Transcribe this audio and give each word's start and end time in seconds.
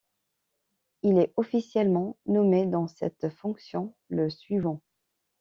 Il 1.03 1.19
est 1.19 1.31
officiellement 1.37 2.17
nommé 2.25 2.65
dans 2.65 2.87
cette 2.87 3.29
fonction 3.29 3.93
le 4.09 4.31
suivant. 4.31 4.81